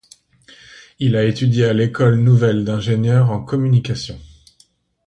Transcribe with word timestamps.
Il 0.97 1.15
a 1.15 1.23
étudié 1.25 1.65
à 1.65 1.73
l'École 1.73 2.19
nouvelle 2.19 2.65
d'ingénieurs 2.65 3.29
en 3.29 3.39
communication. 3.43 4.17